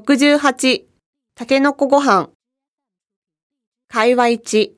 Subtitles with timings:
[0.00, 0.84] 68、
[1.34, 2.30] たけのこご飯。
[3.88, 4.70] 会話1。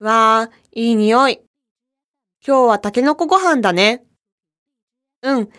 [0.00, 1.40] わー、いい匂い。
[2.46, 4.04] 今日はたけのこご飯だね。
[5.22, 5.50] うん、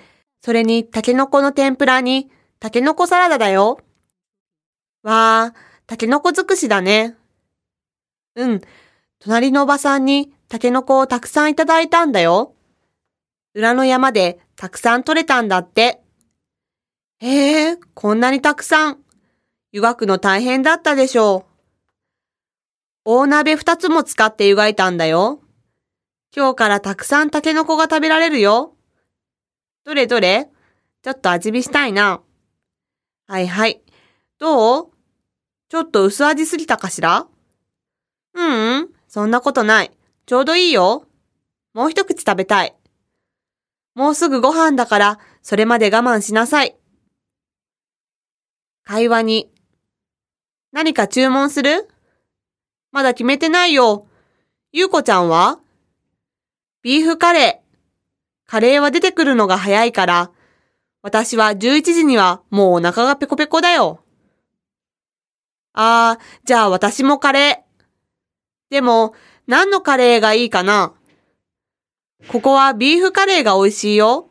[0.41, 3.80] それにたけのこの天ぷらにたけのこサラダだよ。
[5.04, 7.16] わー、たけのこ尽くしだね。
[8.35, 8.62] うん、
[9.20, 12.55] 隣のおばさんにたけのこをたくさんいただいたんだよ。
[13.54, 16.01] 裏の山でたくさん取れたんだって。
[17.94, 18.99] こんなにたくさん。
[19.71, 21.52] 湯がくの大変だったでしょう。
[23.05, 25.41] 大鍋二つも使って湯がいたんだよ。
[26.35, 28.76] 今日からたくさんタケノコが食べられるよ。
[29.84, 30.49] どれどれ？
[31.02, 32.21] ちょっと味見したいな。
[33.27, 33.82] はいはい。
[34.40, 34.91] どう？
[35.70, 37.27] ちょっと薄味すぎたかしら？
[38.34, 39.91] ううん、そんなことない。
[40.26, 41.07] ちょうどいいよ。
[41.74, 42.76] もう一口食べたい。
[43.96, 46.77] もうすぐご飯だから、それまで我慢しなさい。
[48.84, 49.51] 会話に。
[50.71, 51.87] 何か注文する？
[52.91, 54.07] まだ決めてないよ。
[54.71, 55.60] ゆうこちゃんは？
[56.82, 58.49] ビーフカレー。
[58.49, 60.32] カレーは出てくるのが早いから、
[61.02, 64.03] 私は11時にはもうお腹がペコペコだよ。
[65.74, 67.81] あー、じゃあ私もカレー。
[68.72, 69.13] でも、
[69.47, 70.94] 何のカレーがいいかな？
[72.28, 74.29] ここはビーフカレーが美味しいよ。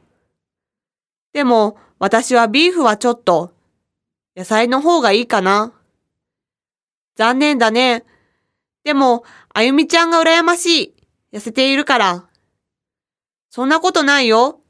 [1.33, 3.53] でも、私はビーフはちょっと、
[4.37, 5.73] 野菜の方がいいかな。
[7.17, 8.05] 残念だね。
[8.85, 10.95] でも、あゆみちゃんが羨ましい。
[11.33, 12.29] 痩せているから。
[13.51, 14.61] そんなことないよ。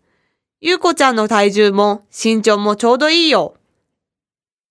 [0.61, 3.57] ゆうこちゃんの体重も身長もちょうどいいよ。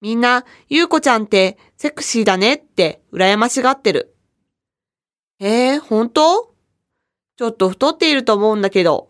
[0.02, 4.16] みんな、ゆうこちゃんってセクシーだねって羨ましがってる。
[5.40, 6.54] えー、本当？
[7.38, 9.10] ちょっと太っていると思うんだけど。